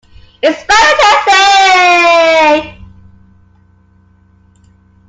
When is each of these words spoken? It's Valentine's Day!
It's 0.41 0.63
Valentine's 0.65 2.65
Day! 2.65 2.81